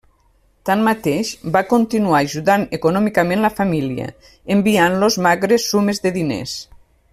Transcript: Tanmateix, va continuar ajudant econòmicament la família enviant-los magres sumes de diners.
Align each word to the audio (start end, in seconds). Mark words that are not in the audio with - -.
Tanmateix, 0.69 1.33
va 1.57 1.61
continuar 1.73 2.21
ajudant 2.27 2.65
econòmicament 2.79 3.45
la 3.47 3.53
família 3.59 4.09
enviant-los 4.57 5.19
magres 5.29 5.71
sumes 5.75 6.05
de 6.07 6.17
diners. 6.21 6.61